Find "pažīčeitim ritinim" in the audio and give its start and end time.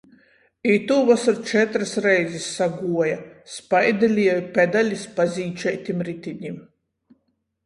5.21-6.59